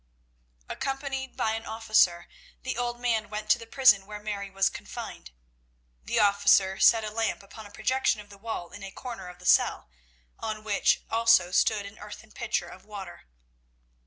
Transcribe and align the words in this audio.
Accompanied 0.67 1.37
by 1.37 1.51
an 1.51 1.67
officer, 1.67 2.27
the 2.63 2.75
old 2.75 2.99
man 2.99 3.29
went 3.29 3.51
to 3.51 3.59
the 3.59 3.67
prison 3.67 4.07
where 4.07 4.17
Mary 4.19 4.49
was 4.49 4.67
confined. 4.67 5.29
The 6.03 6.19
officer 6.19 6.79
set 6.79 7.03
a 7.03 7.11
lamp 7.11 7.43
upon 7.43 7.67
a 7.67 7.71
projection 7.71 8.19
of 8.19 8.31
the 8.31 8.37
wall 8.39 8.71
in 8.71 8.81
a 8.81 8.89
corner 8.89 9.27
of 9.27 9.37
the 9.37 9.45
cell, 9.45 9.91
on 10.39 10.63
which 10.63 11.03
also 11.11 11.51
stood 11.51 11.85
an 11.85 11.99
earthen 11.99 12.31
pitcher 12.31 12.67
of 12.67 12.83
water. 12.83 13.27